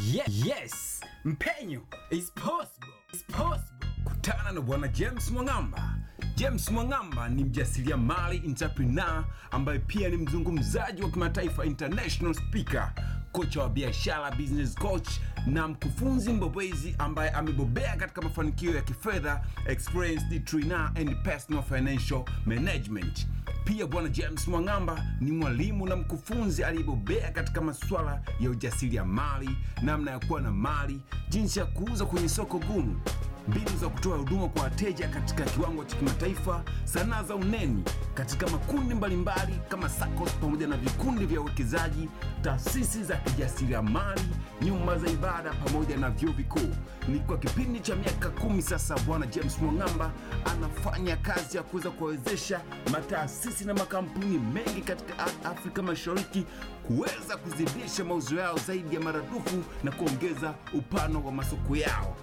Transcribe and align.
Ye 0.00 0.22
yes, 0.28 1.00
mpenyo 1.24 1.80
is 2.10 2.30
possible. 2.30 2.92
Is 3.12 3.22
possible. 3.22 3.86
Kutana 4.04 4.52
na 4.52 4.60
bwana 4.60 4.88
James 4.88 5.30
Mwang'amba. 5.30 5.94
James 6.36 6.70
Mwang'amba 6.70 7.28
ni 7.28 7.44
mjasiriamali 7.44 8.36
entrepreneur 8.44 9.24
ambaye 9.50 9.78
pia 9.78 10.08
ni 10.08 10.16
mzungumzaji 10.16 11.02
wa 11.02 11.10
kimataifa 11.10 11.64
international 11.64 12.34
speaker, 12.34 12.92
kocha 13.36 13.60
wa 13.62 13.68
biashara 13.68 14.30
business 14.30 14.74
coach 14.74 15.08
na 15.46 15.68
mkufunzi 15.68 16.32
mbobezi 16.32 16.94
ambaye 16.98 17.30
amebobea 17.30 17.96
katika 17.96 18.22
mafanikio 18.22 18.74
ya 18.76 18.82
kifedha, 18.82 19.42
experienced 19.66 20.44
trainer 20.44 20.92
and 20.94 21.22
personal 21.22 21.62
financial 21.62 22.24
management. 22.46 23.26
Pia 23.64 23.86
bwana 23.86 24.08
James 24.08 24.48
Mwang'amba 24.48 25.04
ni 25.20 25.32
mwalimu 25.32 25.86
na 25.86 25.96
mkufunzi 25.96 26.64
aliyebobea 26.64 27.30
katika 27.30 27.60
masuala 27.60 28.20
ya 28.40 28.50
ujasiriamali, 28.50 29.50
namna 29.82 30.10
ya 30.10 30.18
kuwa 30.18 30.40
na 30.40 30.50
mali, 30.50 31.00
jinsi 31.28 31.58
ya 31.58 31.64
kuuza 31.64 32.04
kwenye 32.06 32.28
soko 32.28 32.58
gumu, 32.58 33.00
mbinu 33.48 33.70
za 33.80 33.88
kutoa 33.88 34.16
huduma 34.18 34.48
kwa 34.48 34.62
wateja 34.62 35.08
katika 35.08 35.44
kiwango 35.44 35.84
cha 35.84 35.96
kimataifa, 35.96 36.62
sanaa 36.84 37.22
za 37.22 37.34
uneni 37.34 37.82
katika 38.14 38.46
makundi 38.48 38.94
mbalimbali 38.94 39.54
kama 39.68 39.88
SACCOS 39.88 40.32
pamoja 40.32 40.66
na 40.66 40.76
vikundi 40.76 41.26
vya 41.26 41.40
uwekezaji, 41.40 42.08
taasisi 42.42 43.04
za 43.04 43.16
kijasiriamali, 43.16 44.20
nyumba 44.62 44.98
za 44.98 45.10
ibada 45.10 45.50
pamoja 45.52 45.96
na 45.96 46.10
vyuo 46.10 46.32
vikuu. 46.32 46.74
Ni 47.08 47.18
kwa 47.18 47.38
kipindi 47.38 47.80
cha 47.80 47.96
miaka 47.96 48.28
kumi 48.30 48.62
sasa, 48.62 48.98
bwana 48.98 49.26
James 49.26 49.58
Mwang'amba 49.62 50.10
anafanya 50.44 51.16
kazi 51.16 51.56
ya 51.56 51.62
kuweza 51.62 51.90
kuwawezesha 51.90 52.60
mataasisi 52.92 53.64
na 53.64 53.74
makampuni 53.74 54.38
mengi 54.38 54.80
katika 54.80 55.14
Afrika 55.44 55.82
Mashariki 55.82 56.44
kuweza 56.86 57.36
kuzidisha 57.36 58.04
mauzo 58.04 58.36
yao 58.36 58.58
zaidi 58.66 58.94
ya 58.94 59.00
maradufu 59.00 59.62
na 59.84 59.90
kuongeza 59.92 60.54
upano 60.74 61.24
wa 61.24 61.32
masoko 61.32 61.76
yao. 61.76 62.16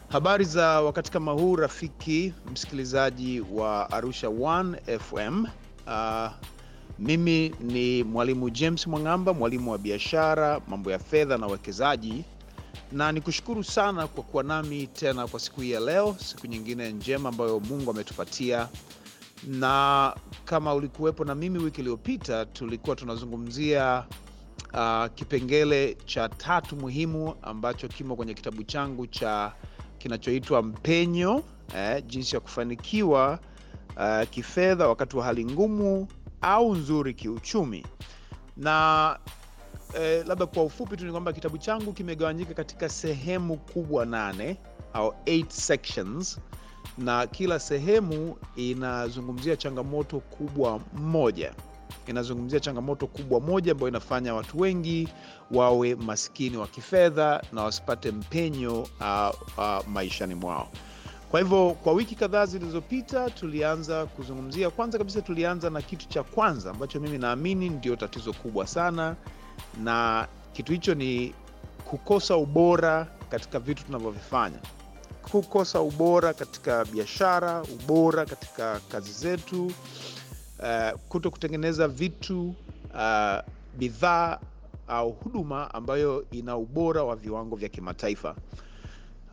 Habari 0.08 0.44
za 0.44 0.80
wakati 0.80 1.10
kama 1.12 1.32
huu, 1.32 1.56
rafiki 1.56 2.32
msikilizaji 2.52 3.40
wa 3.40 3.90
Arusha 3.92 4.28
One 4.28 4.78
FM. 4.98 5.44
Uh, 5.86 6.30
mimi 6.98 7.48
ni 7.60 8.02
mwalimu 8.04 8.50
James 8.50 8.86
Mwang'amba, 8.86 9.34
mwalimu 9.34 9.70
wa 9.72 9.78
biashara, 9.78 10.60
mambo 10.68 10.90
ya 10.90 10.98
fedha 10.98 11.38
na 11.38 11.46
uwekezaji, 11.46 12.24
na 12.92 13.12
nikushukuru 13.12 13.64
sana 13.64 14.06
kwa 14.06 14.22
kuwa 14.24 14.42
nami 14.42 14.86
tena 14.86 15.26
kwa 15.26 15.40
siku 15.40 15.60
hii 15.60 15.70
ya 15.70 15.80
leo, 15.80 16.16
siku 16.18 16.46
nyingine 16.46 16.92
njema 16.92 17.28
ambayo 17.28 17.60
Mungu 17.60 17.90
ametupatia. 17.90 18.68
Na 19.46 20.14
kama 20.44 20.74
ulikuwepo 20.74 21.24
na 21.24 21.34
mimi 21.34 21.58
wiki 21.58 21.80
iliyopita, 21.80 22.46
tulikuwa 22.46 22.96
tunazungumzia 22.96 24.04
uh, 24.74 25.06
kipengele 25.14 25.96
cha 26.04 26.28
tatu 26.28 26.76
muhimu 26.76 27.34
ambacho 27.42 27.88
kimo 27.88 28.16
kwenye 28.16 28.34
kitabu 28.34 28.62
changu 28.62 29.06
cha 29.06 29.52
kinachoitwa 30.06 30.62
Mpenyo, 30.62 31.42
eh, 31.76 32.02
jinsi 32.06 32.34
ya 32.36 32.40
kufanikiwa 32.40 33.38
uh, 33.96 34.28
kifedha 34.30 34.88
wakati 34.88 35.16
wa 35.16 35.24
hali 35.24 35.44
ngumu 35.44 36.08
au 36.40 36.74
nzuri 36.74 37.14
kiuchumi. 37.14 37.86
Na 38.56 39.18
eh, 40.00 40.24
labda 40.26 40.46
kwa 40.46 40.62
ufupi 40.64 40.96
tu 40.96 41.04
ni 41.04 41.10
kwamba 41.10 41.32
kitabu 41.32 41.58
changu 41.58 41.92
kimegawanyika 41.92 42.54
katika 42.54 42.88
sehemu 42.88 43.56
kubwa 43.56 44.06
nane 44.06 44.56
au 44.92 45.14
eight 45.26 45.50
sections, 45.50 46.38
na 46.98 47.26
kila 47.26 47.58
sehemu 47.58 48.36
inazungumzia 48.56 49.56
changamoto 49.56 50.20
kubwa 50.20 50.80
moja 50.94 51.54
inazungumzia 52.06 52.60
changamoto 52.60 53.06
kubwa 53.06 53.40
moja 53.40 53.72
ambayo 53.72 53.88
inafanya 53.88 54.34
watu 54.34 54.60
wengi 54.60 55.08
wawe 55.50 55.94
maskini 55.94 56.56
wa 56.56 56.66
kifedha 56.66 57.42
na 57.52 57.62
wasipate 57.62 58.10
mpenyo 58.10 58.80
uh, 58.82 59.30
uh, 59.58 59.86
maishani 59.88 60.34
mwao. 60.34 60.68
Kwa 61.30 61.40
hivyo 61.40 61.70
kwa 61.84 61.92
wiki 61.92 62.14
kadhaa 62.14 62.46
zilizopita 62.46 63.30
tulianza 63.30 64.06
kuzungumzia, 64.06 64.70
kwanza 64.70 64.98
kabisa 64.98 65.22
tulianza 65.22 65.70
na 65.70 65.82
kitu 65.82 66.08
cha 66.08 66.22
kwanza 66.22 66.70
ambacho 66.70 67.00
mimi 67.00 67.18
naamini 67.18 67.68
ndio 67.68 67.96
tatizo 67.96 68.32
kubwa 68.32 68.66
sana, 68.66 69.16
na 69.82 70.28
kitu 70.52 70.72
hicho 70.72 70.94
ni 70.94 71.34
kukosa 71.84 72.36
ubora 72.36 73.06
katika 73.30 73.58
vitu 73.58 73.84
tunavyovifanya 73.84 74.58
kukosa 75.30 75.80
ubora 75.80 76.34
katika 76.34 76.84
biashara, 76.84 77.62
ubora 77.62 78.26
katika 78.26 78.80
kazi 78.88 79.12
zetu, 79.12 79.72
uh, 80.58 81.00
kuto 81.08 81.30
kutengeneza 81.30 81.88
vitu 81.88 82.54
uh, 82.94 83.38
bidhaa 83.78 84.38
au 84.88 85.12
huduma 85.12 85.74
ambayo 85.74 86.24
ina 86.30 86.56
ubora 86.56 87.02
wa 87.04 87.16
viwango 87.16 87.56
vya 87.56 87.68
kimataifa. 87.68 88.36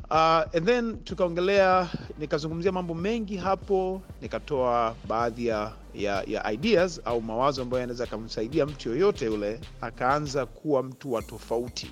Uh, 0.09 0.16
and 0.56 0.66
then 0.66 0.97
tukaongelea, 1.03 1.89
nikazungumzia 2.19 2.72
mambo 2.72 2.94
mengi 2.94 3.38
hapo, 3.38 4.01
nikatoa 4.22 4.95
baadhi 5.07 5.47
ya, 5.47 5.72
ya, 5.94 6.23
ya 6.28 6.51
ideas 6.51 7.01
au 7.06 7.22
mawazo 7.22 7.62
ambayo 7.62 7.81
yanaweza 7.81 8.03
akamsaidia 8.03 8.66
mtu 8.66 8.89
yoyote 8.89 9.25
yule 9.25 9.59
akaanza 9.81 10.45
kuwa 10.45 10.83
mtu 10.83 11.13
wa 11.13 11.22
tofauti 11.22 11.91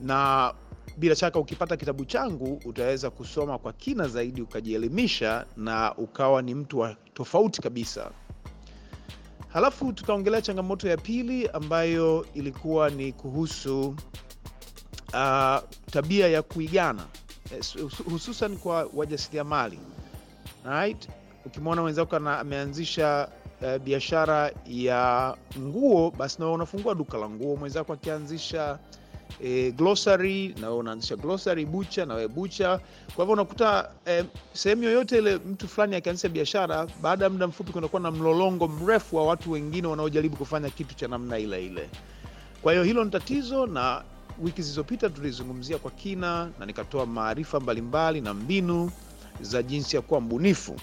na 0.00 0.52
bila 0.96 1.16
shaka 1.16 1.38
ukipata 1.38 1.76
kitabu 1.76 2.04
changu 2.04 2.60
utaweza 2.64 3.10
kusoma 3.10 3.58
kwa 3.58 3.72
kina 3.72 4.08
zaidi 4.08 4.42
ukajielimisha 4.42 5.46
na 5.56 5.94
ukawa 5.96 6.42
ni 6.42 6.54
mtu 6.54 6.78
wa 6.78 6.96
tofauti 7.14 7.62
kabisa 7.62 8.10
halafu 9.58 9.92
tukaongelea 9.92 10.42
changamoto 10.42 10.88
ya 10.88 10.96
pili 10.96 11.48
ambayo 11.48 12.26
ilikuwa 12.34 12.90
ni 12.90 13.12
kuhusu 13.12 13.88
uh, 15.14 15.58
tabia 15.90 16.28
ya 16.28 16.42
kuigana 16.42 17.06
eh, 17.54 17.64
hususan 18.10 18.56
kwa 18.56 18.90
wajasiriamali 18.94 19.78
right? 20.64 21.08
ukimwona 21.46 21.82
mwenzako 21.82 22.16
ameanzisha 22.16 23.28
uh, 23.62 23.76
biashara 23.76 24.52
ya 24.66 25.34
nguo 25.58 26.10
basi 26.10 26.36
nawe 26.40 26.52
unafungua 26.52 26.94
duka 26.94 27.18
la 27.18 27.28
nguo 27.28 27.56
mwenzako 27.56 27.92
akianzisha 27.92 28.78
e, 29.44 29.70
glossary 29.70 30.54
na 30.60 30.66
wewe 30.68 30.78
unaanzisha 30.80 31.16
glossary 31.16 31.66
bucha 31.66 32.06
na 32.06 32.14
wewe 32.14 32.28
bucha 32.28 32.78
kwa 33.16 33.24
hivyo 33.24 33.32
unakuta 33.32 33.90
e, 34.06 34.24
sehemu 34.52 34.82
yoyote 34.82 35.18
ile 35.18 35.36
mtu 35.36 35.68
fulani 35.68 35.96
akianzisha 35.96 36.28
biashara 36.28 36.86
baada 37.02 37.24
ya 37.24 37.30
muda 37.30 37.46
mfupi 37.46 37.72
kunakuwa 37.72 38.02
na 38.02 38.10
mlolongo 38.10 38.68
mrefu 38.68 39.16
wa 39.16 39.26
watu 39.26 39.50
wengine 39.50 39.86
wanaojaribu 39.88 40.36
kufanya 40.36 40.70
kitu 40.70 40.94
cha 40.94 41.08
namna 41.08 41.38
ile 41.38 41.66
ile. 41.66 41.88
Kwa 42.62 42.72
hiyo 42.72 42.84
hilo 42.84 43.04
ni 43.04 43.10
tatizo 43.10 43.66
na 43.66 44.02
wiki 44.42 44.62
zilizopita 44.62 45.10
tulizungumzia 45.10 45.78
kwa 45.78 45.90
kina 45.90 46.50
na 46.58 46.66
nikatoa 46.66 47.06
maarifa 47.06 47.60
mbalimbali 47.60 48.20
na 48.20 48.34
mbinu 48.34 48.90
za 49.40 49.62
jinsi 49.62 49.96
ya 49.96 50.02
kuwa 50.02 50.20
mbunifu 50.20 50.76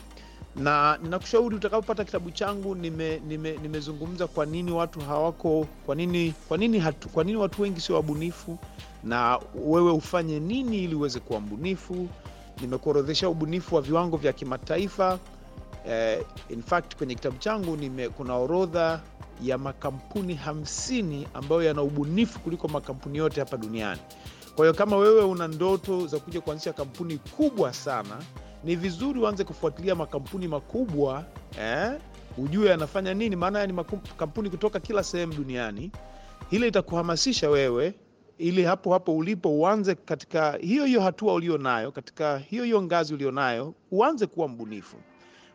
na 0.56 0.98
ninakushauri 1.04 1.56
utakapopata 1.56 2.04
kitabu 2.06 2.32
changu 2.32 2.76
nime, 2.76 3.22
nime, 3.28 3.58
nimezungumza 3.62 4.28
kwa 4.28 4.46
nini 4.46 4.72
watu 4.72 5.00
hawako 5.00 5.68
kwa 5.86 5.96
nini 5.96 6.34
kwa 6.48 6.58
nini 6.58 6.80
hatu, 6.80 7.10
kwa 7.10 7.24
nini 7.24 7.38
watu 7.38 7.62
wengi 7.62 7.82
sio 7.82 7.96
wabunifu 7.96 8.58
na 9.04 9.40
wewe 9.66 9.92
ufanye 9.92 10.40
nini 10.40 10.84
ili 10.84 10.96
uweze 10.96 11.20
kuwa 11.20 11.40
mbunifu. 11.40 12.08
Nimekuorodhesha 12.62 13.30
ubunifu 13.30 13.76
wa 13.76 13.82
viwango 13.82 14.18
vya 14.18 14.34
kimataifa. 14.34 15.20
Eh, 15.88 16.26
in 16.50 16.62
fact 16.64 16.96
kwenye 16.96 17.16
kitabu 17.16 17.38
changu 17.38 17.76
nime, 17.78 18.10
kuna 18.10 18.36
orodha 18.36 19.02
ya 19.44 19.58
makampuni 19.58 20.36
hamsini 20.36 21.28
ambayo 21.34 21.64
yana 21.64 21.82
ubunifu 21.82 22.40
kuliko 22.40 22.68
makampuni 22.68 23.18
yote 23.18 23.40
hapa 23.40 23.58
duniani. 23.58 24.02
Kwa 24.56 24.66
hiyo 24.66 24.74
kama 24.74 24.98
wewe 24.98 25.24
una 25.24 25.48
ndoto 25.48 26.08
za 26.08 26.20
kuja 26.20 26.42
kuanzisha 26.42 26.74
kampuni 26.74 27.18
kubwa 27.18 27.74
sana 27.74 28.18
ni 28.66 28.76
vizuri 28.76 29.20
uanze 29.20 29.44
kufuatilia 29.44 29.96
makampuni 29.96 30.48
makubwa 30.48 31.26
eh, 31.62 31.92
ujue 32.38 32.70
yanafanya 32.70 33.14
nini 33.14 33.36
maana 33.36 33.68
ni 33.68 33.74
makampuni 33.74 34.50
kutoka 34.50 34.80
kila 34.80 35.04
sehemu 35.04 35.34
duniani. 35.34 35.92
Ile 36.52 36.68
itakuhamasisha 36.68 37.50
wewe 37.50 37.94
ili 38.38 38.64
hapo 38.64 38.94
hapo 38.94 39.18
ulipo 39.18 39.50
uanze 39.60 39.96
katika 39.96 40.52
hiyo 40.62 40.86
hiyo 40.86 41.02
hatua 41.02 41.34
ulionayo, 41.34 41.92
katika 41.92 42.38
hiyo 42.38 42.64
hiyo 42.64 42.82
ngazi 42.82 43.14
ulionayo, 43.14 43.74
uanze 43.92 44.26
kuwa 44.26 44.48
mbunifu. 44.48 44.98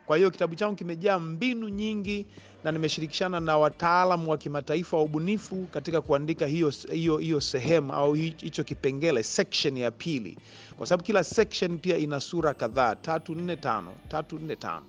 Kwa 0.06 0.16
hiyo 0.16 0.30
kitabu 0.30 0.54
changu 0.54 0.76
kimejaa 0.76 1.18
mbinu 1.18 1.68
nyingi 1.68 2.26
na 2.64 2.72
nimeshirikishana 2.72 3.40
na 3.40 3.58
wataalamu 3.58 4.30
wa 4.30 4.38
kimataifa 4.38 4.96
wa 4.96 5.02
ubunifu 5.02 5.66
katika 5.72 6.00
kuandika 6.00 6.46
hiyo 6.46 6.72
hiyo 6.92 7.18
hiyo 7.18 7.40
sehemu 7.40 7.92
au 7.92 8.14
hicho 8.14 8.64
kipengele 8.64 9.22
section 9.22 9.76
ya 9.76 9.90
pili, 9.90 10.38
kwa 10.78 10.86
sababu 10.86 11.04
kila 11.04 11.24
section 11.24 11.78
pia 11.78 11.96
ina 11.96 12.20
sura 12.20 12.54
kadhaa, 12.54 12.94
tatu 12.96 13.34
nne 13.34 13.56
tano, 13.56 13.92
tatu 14.08 14.38
nne 14.38 14.56
tano. 14.56 14.82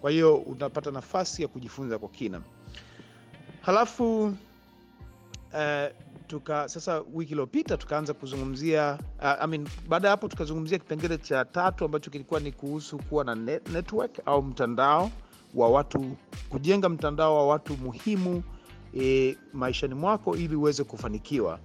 Kwa 0.00 0.10
hiyo 0.10 0.36
unapata 0.36 0.90
nafasi 0.90 1.42
ya 1.42 1.48
kujifunza 1.48 1.98
kwa 1.98 2.08
kina. 2.08 2.40
Halafu 3.60 4.34
eh, 5.58 5.90
tuka 6.26 6.68
sasa 6.68 7.02
wiki 7.14 7.32
iliyopita 7.32 7.76
tukaanza 7.76 8.14
kuzungumzia 8.14 8.98
uh, 9.18 9.42
I 9.44 9.46
mean, 9.46 9.68
baada 9.88 10.08
ya 10.08 10.10
hapo 10.10 10.28
tukazungumzia 10.28 10.78
kipengele 10.78 11.18
cha 11.18 11.44
tatu 11.44 11.84
ambacho 11.84 12.10
kilikuwa 12.10 12.40
ni 12.40 12.52
kuhusu 12.52 12.98
kuwa 12.98 13.24
na 13.24 13.34
net, 13.34 13.68
network 13.68 14.10
au 14.26 14.42
mtandao 14.42 15.10
wa 15.54 15.68
watu, 15.68 16.16
kujenga 16.48 16.88
mtandao 16.88 17.36
wa 17.36 17.46
watu 17.46 17.76
muhimu 17.76 18.42
e, 19.00 19.36
maishani 19.52 19.94
mwako 19.94 20.36
ili 20.36 20.54
uweze 20.56 20.84
kufanikiwa. 20.84 21.58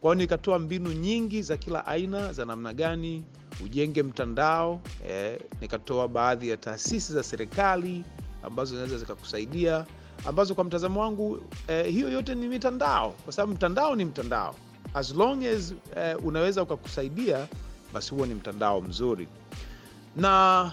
Kwa 0.00 0.10
hiyo 0.14 0.14
nikatoa 0.22 0.58
mbinu 0.58 0.92
nyingi 0.92 1.42
za 1.42 1.56
kila 1.56 1.86
aina 1.86 2.32
za 2.32 2.44
namna 2.44 2.72
gani 2.72 3.24
ujenge 3.64 4.02
mtandao 4.02 4.80
e, 5.10 5.38
nikatoa 5.60 6.08
baadhi 6.08 6.48
ya 6.48 6.56
taasisi 6.56 7.12
za 7.12 7.22
serikali 7.22 8.04
ambazo 8.42 8.70
zinaweza 8.70 8.98
zikakusaidia 8.98 9.86
ambazo 10.26 10.54
kwa 10.54 10.64
mtazamo 10.64 11.00
wangu 11.00 11.38
e, 11.68 11.82
hiyo 11.90 12.08
yote 12.08 12.34
ni 12.34 12.48
mitandao, 12.48 13.10
kwa 13.24 13.32
sababu 13.32 13.52
mtandao 13.52 13.96
ni 13.96 14.04
mtandao. 14.04 14.54
As 14.94 15.14
long 15.14 15.44
as 15.44 15.74
e, 15.96 16.14
unaweza 16.14 16.62
ukakusaidia, 16.62 17.48
basi 17.94 18.14
huo 18.14 18.26
ni 18.26 18.34
mtandao 18.34 18.80
mzuri. 18.80 19.28
Na 20.16 20.72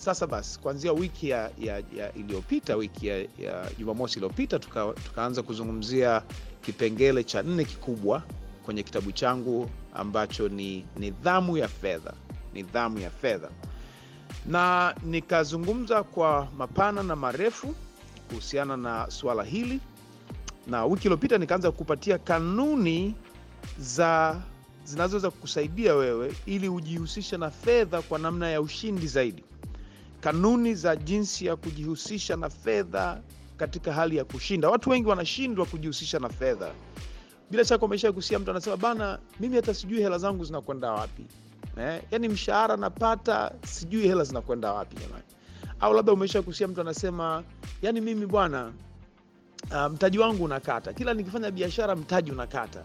sasa 0.00 0.26
basi, 0.26 0.58
kuanzia 0.60 0.92
wiki 0.92 1.28
ya, 1.28 1.50
ya, 1.58 1.82
ya 1.96 2.12
iliyopita, 2.14 2.76
wiki 2.76 3.06
ya, 3.06 3.18
ya 3.18 3.70
Jumamosi 3.78 4.18
iliyopita 4.18 4.58
tuka, 4.58 4.92
tukaanza 5.04 5.42
kuzungumzia 5.42 6.22
kipengele 6.62 7.24
cha 7.24 7.42
nne 7.42 7.64
kikubwa 7.64 8.22
kwenye 8.64 8.82
kitabu 8.82 9.12
changu 9.12 9.70
ambacho 9.94 10.48
ni 10.48 10.86
nidhamu 10.96 11.56
ya 11.56 11.68
fedha, 11.68 12.12
nidhamu 12.54 12.98
ya 12.98 13.10
fedha, 13.10 13.48
na 14.46 14.94
nikazungumza 15.04 16.02
kwa 16.02 16.48
mapana 16.56 17.02
na 17.02 17.16
marefu 17.16 17.74
kuhusiana 18.28 18.76
na 18.76 19.10
suala 19.10 19.42
hili, 19.44 19.80
na 20.66 20.84
wiki 20.84 21.02
iliyopita 21.04 21.38
nikaanza 21.38 21.70
kukupatia 21.70 22.18
kanuni 22.18 23.14
za 23.78 24.40
zinazoweza 24.84 25.30
kukusaidia 25.30 25.94
wewe 25.94 26.32
ili 26.46 26.68
ujihusishe 26.68 27.36
na 27.36 27.50
fedha 27.50 28.02
kwa 28.02 28.18
namna 28.18 28.50
ya 28.50 28.60
ushindi 28.60 29.06
zaidi, 29.06 29.44
kanuni 30.26 30.74
za 30.74 30.96
jinsi 30.96 31.46
ya 31.46 31.56
kujihusisha 31.56 32.36
na 32.36 32.50
fedha 32.50 33.20
katika 33.56 33.92
hali 33.92 34.16
ya 34.16 34.24
kushinda. 34.24 34.68
Watu 34.70 34.90
wengi 34.90 35.08
wanashindwa 35.08 35.66
kujihusisha 35.66 36.18
na 36.18 36.28
fedha. 36.28 36.70
Bila 37.50 37.64
shaka 37.64 37.84
umesha 37.86 38.12
kusikia 38.12 38.38
mtu 38.38 38.50
anasema 38.50 38.76
bana, 38.76 39.18
mimi 39.40 39.56
hata 39.56 39.74
sijui 39.74 40.00
hela 40.00 40.18
zangu 40.18 40.44
zinakwenda 40.44 40.92
wapi 40.92 41.24
eh? 41.78 42.02
Yani 42.10 42.28
mshahara 42.28 42.76
napata, 42.76 43.52
sijui 43.64 44.02
hela 44.08 44.24
zinakwenda 44.24 44.72
wapi 44.72 44.96
jamani. 45.00 45.24
Au 45.80 45.94
labda 45.94 46.12
umesha 46.12 46.42
kusikia 46.42 46.68
mtu 46.68 46.80
anasema 46.80 47.42
yani 47.82 48.00
mimi 48.00 48.26
bwana, 48.26 48.72
uh, 49.70 49.92
mtaji 49.92 50.18
wangu 50.18 50.44
unakata 50.44 50.92
kila 50.92 51.14
nikifanya 51.14 51.50
biashara, 51.50 51.96
mtaji 51.96 52.30
unakata. 52.32 52.82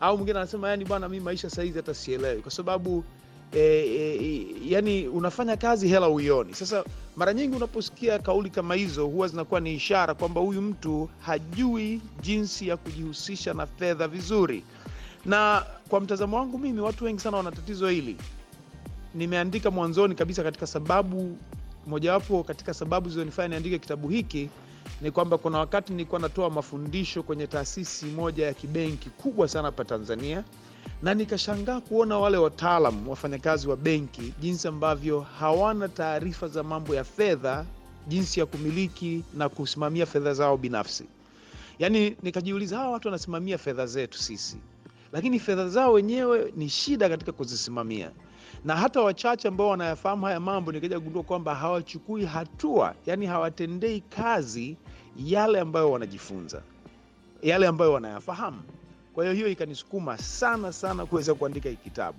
Au 0.00 0.16
mwingine 0.16 0.38
anasema 0.38 0.68
yani 0.70 0.84
bwana, 0.84 1.08
mimi 1.08 1.24
maisha 1.24 1.50
saizi 1.50 1.76
hata 1.78 1.94
sielewi 1.94 2.42
kwa 2.42 2.50
sababu 2.50 3.04
e, 3.54 3.60
e, 3.60 4.46
yani 4.68 5.08
unafanya 5.08 5.56
kazi 5.56 5.88
hela 5.88 6.08
uioni. 6.08 6.54
Sasa 6.54 6.84
mara 7.16 7.34
nyingi 7.34 7.56
unaposikia 7.56 8.18
kauli 8.18 8.50
kama 8.50 8.74
hizo, 8.74 9.06
huwa 9.06 9.28
zinakuwa 9.28 9.60
ni 9.60 9.74
ishara 9.74 10.14
kwamba 10.14 10.40
huyu 10.40 10.62
mtu 10.62 11.08
hajui 11.20 12.00
jinsi 12.22 12.68
ya 12.68 12.76
kujihusisha 12.76 13.54
na 13.54 13.66
fedha 13.66 14.08
vizuri. 14.08 14.64
Na 15.24 15.66
kwa 15.88 16.00
mtazamo 16.00 16.36
wangu 16.36 16.58
mimi, 16.58 16.80
watu 16.80 17.04
wengi 17.04 17.20
sana 17.20 17.36
wana 17.36 17.52
tatizo 17.52 17.88
hili. 17.88 18.16
Nimeandika 19.14 19.70
mwanzoni 19.70 20.14
kabisa 20.14 20.42
katika 20.42 20.66
sababu 20.66 21.36
mojawapo 21.86 22.42
katika 22.42 22.74
sababu 22.74 23.08
zilizonifanya 23.08 23.48
niandike 23.48 23.78
kitabu 23.78 24.08
hiki 24.08 24.48
ni 25.02 25.10
kwamba 25.10 25.38
kuna 25.38 25.58
wakati 25.58 25.92
nilikuwa 25.92 26.20
natoa 26.20 26.50
mafundisho 26.50 27.22
kwenye 27.22 27.46
taasisi 27.46 28.06
moja 28.06 28.46
ya 28.46 28.54
kibenki 28.54 29.10
kubwa 29.10 29.48
sana 29.48 29.64
hapa 29.68 29.84
Tanzania, 29.84 30.44
na 31.02 31.14
nikashangaa 31.14 31.80
kuona 31.80 32.18
wale 32.18 32.36
wataalam 32.36 33.08
wafanyakazi 33.08 33.68
wa 33.68 33.76
benki 33.76 34.34
jinsi 34.40 34.68
ambavyo 34.68 35.20
hawana 35.20 35.88
taarifa 35.88 36.48
za 36.48 36.62
mambo 36.62 36.94
ya 36.94 37.04
fedha, 37.04 37.64
jinsi 38.08 38.40
ya 38.40 38.46
kumiliki 38.46 39.24
na 39.34 39.48
kusimamia 39.48 40.06
fedha 40.06 40.34
zao 40.34 40.56
binafsi. 40.56 41.04
Yaani 41.78 42.16
nikajiuliza, 42.22 42.76
hawa 42.78 42.90
watu 42.90 43.08
wanasimamia 43.08 43.58
fedha 43.58 43.86
zetu 43.86 44.18
sisi, 44.18 44.56
lakini 45.12 45.38
fedha 45.38 45.68
zao 45.68 45.92
wenyewe 45.92 46.52
ni 46.56 46.68
shida 46.68 47.08
katika 47.08 47.32
kuzisimamia 47.32 48.10
na 48.64 48.76
hata 48.76 49.00
wachache 49.00 49.48
ambao 49.48 49.68
wanayafahamu 49.68 50.26
haya 50.26 50.40
mambo, 50.40 50.72
nikaja 50.72 50.98
kugundua 50.98 51.22
kwamba 51.22 51.54
hawachukui 51.54 52.24
hatua, 52.24 52.94
yani 53.06 53.26
hawatendei 53.26 54.00
kazi 54.00 54.76
yale 55.16 55.60
ambayo 55.60 55.90
wanajifunza, 55.90 56.62
yale 57.42 57.66
ambayo 57.66 57.92
wanayafahamu. 57.92 58.62
Kwa 59.14 59.24
hiyo 59.24 59.34
hiyo 59.36 59.48
ikanisukuma 59.48 60.18
sana 60.18 60.72
sana 60.72 61.06
kuweza 61.06 61.34
kuandika 61.34 61.68
hii 61.68 61.76
kitabu. 61.76 62.18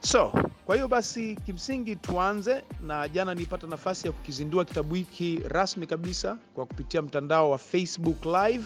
So 0.00 0.32
kwa 0.66 0.74
hiyo 0.74 0.88
basi, 0.88 1.36
kimsingi 1.46 1.96
tuanze 1.96 2.62
na. 2.86 3.08
Jana 3.08 3.34
nilipata 3.34 3.66
nafasi 3.66 4.06
ya 4.06 4.12
kukizindua 4.12 4.64
kitabu 4.64 4.94
hiki 4.94 5.40
rasmi 5.48 5.86
kabisa 5.86 6.38
kwa 6.54 6.66
kupitia 6.66 7.02
mtandao 7.02 7.50
wa 7.50 7.58
Facebook 7.58 8.24
Live, 8.26 8.64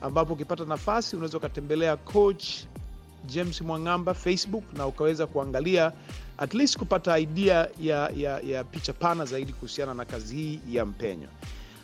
ambapo 0.00 0.32
ukipata 0.32 0.64
nafasi 0.64 1.16
unaweza 1.16 1.38
ukatembelea 1.38 1.96
coach 1.96 2.44
James 3.26 3.60
Mwang'amba 3.60 4.14
Facebook 4.14 4.64
na 4.72 4.86
ukaweza 4.86 5.26
kuangalia 5.26 5.92
at 6.38 6.54
least 6.54 6.78
kupata 6.78 7.18
idea 7.18 7.68
ya, 7.80 8.10
ya, 8.16 8.40
ya 8.40 8.64
picha 8.64 8.92
pana 8.92 9.24
zaidi 9.24 9.52
kuhusiana 9.52 9.94
na 9.94 10.04
kazi 10.04 10.36
hii 10.36 10.60
ya 10.70 10.86
mpenyo. 10.86 11.28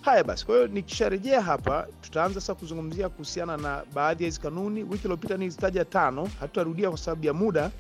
Haya 0.09 0.25
basi, 0.25 0.47
kwa 0.47 0.55
hiyo 0.55 0.67
nikisharejea 0.67 1.43
hapa, 1.43 1.87
tutaanza 2.01 2.41
sasa 2.41 2.55
kuzungumzia 2.55 3.09
kuhusiana 3.09 3.57
na 3.57 3.83
baadhi 3.95 4.25
ya 4.25 4.29
hizi 4.29 4.41
kanuni. 4.41 4.83
Wiki 4.83 5.05
iliyopita 5.05 5.37
nilizitaja 5.37 5.85
tano, 5.85 6.29
hatutarudia 6.41 6.89
kwa 6.89 6.99
sababu 6.99 7.27
ya 7.27 7.33
muda 7.35 7.71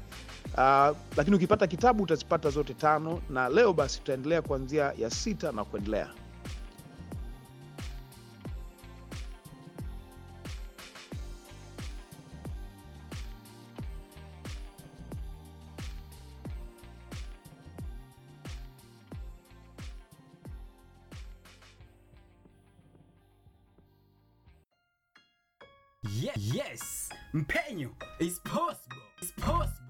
uh, 0.54 0.96
lakini 1.16 1.36
ukipata 1.36 1.66
kitabu 1.66 2.02
utazipata 2.02 2.50
zote 2.50 2.74
tano, 2.74 3.20
na 3.30 3.48
leo 3.48 3.72
basi 3.72 3.98
tutaendelea 3.98 4.42
kuanzia 4.42 4.92
ya 4.98 5.10
sita 5.10 5.52
na 5.52 5.64
kuendelea. 5.64 6.08
Ye- 26.14 26.32
yes, 26.36 27.08
mpenyo 27.34 27.90
is 28.20 28.38
possible. 28.40 28.96
It's 29.20 29.32
possible. 29.32 29.87